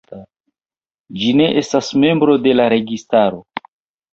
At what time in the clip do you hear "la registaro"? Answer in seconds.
2.59-3.47